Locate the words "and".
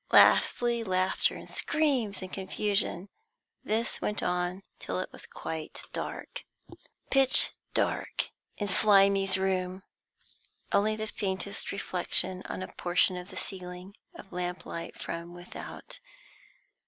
1.35-1.47, 2.23-2.33